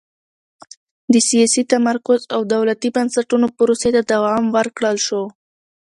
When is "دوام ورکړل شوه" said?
4.11-5.25